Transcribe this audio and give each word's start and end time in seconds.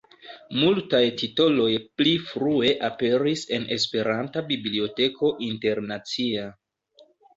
Multaj 0.59 1.01
titoloj 1.17 1.67
pli 2.01 2.13
frue 2.29 2.71
aperis 2.89 3.43
en 3.59 3.67
Esperanta 3.77 4.43
Biblioteko 4.49 5.31
Internacia. 5.53 6.49